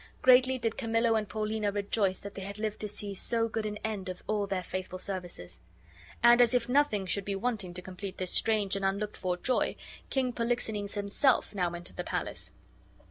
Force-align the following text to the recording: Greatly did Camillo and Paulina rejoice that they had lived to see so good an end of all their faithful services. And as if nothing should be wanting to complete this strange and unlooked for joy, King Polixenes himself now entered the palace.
Greatly 0.23 0.57
did 0.57 0.79
Camillo 0.79 1.13
and 1.13 1.29
Paulina 1.29 1.71
rejoice 1.71 2.17
that 2.21 2.33
they 2.33 2.41
had 2.41 2.57
lived 2.57 2.79
to 2.79 2.87
see 2.87 3.13
so 3.13 3.47
good 3.47 3.67
an 3.67 3.77
end 3.83 4.09
of 4.09 4.23
all 4.25 4.47
their 4.47 4.63
faithful 4.63 4.97
services. 4.97 5.59
And 6.23 6.41
as 6.41 6.55
if 6.55 6.67
nothing 6.67 7.05
should 7.05 7.23
be 7.23 7.35
wanting 7.35 7.75
to 7.75 7.83
complete 7.83 8.17
this 8.17 8.31
strange 8.33 8.75
and 8.75 8.83
unlooked 8.83 9.15
for 9.15 9.37
joy, 9.37 9.75
King 10.09 10.33
Polixenes 10.33 10.95
himself 10.95 11.53
now 11.53 11.71
entered 11.75 11.97
the 11.97 12.03
palace. 12.03 12.51